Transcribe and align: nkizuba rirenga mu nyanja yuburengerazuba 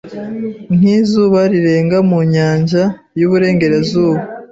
nkizuba 0.77 1.39
rirenga 1.51 1.97
mu 2.09 2.19
nyanja 2.33 2.83
yuburengerazuba 3.19 4.21